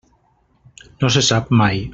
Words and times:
No 1.03 1.13
se 1.17 1.25
sap 1.29 1.57
mai. 1.63 1.89